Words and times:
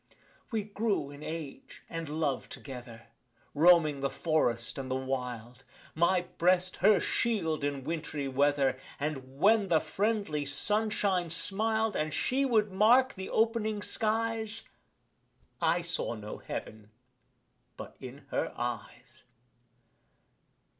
We 0.49 0.63
grew 0.63 1.11
in 1.11 1.21
age 1.21 1.83
and 1.87 2.09
love 2.09 2.49
together, 2.49 3.09
Roaming 3.53 3.99
the 4.01 4.09
forest, 4.09 4.79
and 4.79 4.89
the 4.89 4.95
wild; 4.95 5.63
My 5.93 6.21
breast 6.39 6.77
her 6.77 6.99
shield 6.99 7.63
in 7.63 7.83
wintry 7.83 8.27
weather 8.27 8.79
And, 8.99 9.37
when 9.37 9.67
the 9.67 9.79
friendly 9.79 10.43
sunshine 10.43 11.29
smil'd 11.29 11.95
And 11.95 12.15
she 12.15 12.45
would 12.45 12.71
mark 12.71 13.13
the 13.13 13.29
opening 13.29 13.83
skies, 13.83 14.63
I 15.61 15.81
saw 15.81 16.15
no 16.15 16.39
Heaven 16.39 16.89
but 17.77 17.95
in 17.99 18.25
her 18.31 18.51
eyes. 18.57 19.23